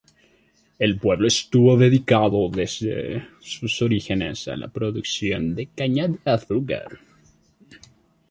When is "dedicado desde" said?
1.77-3.27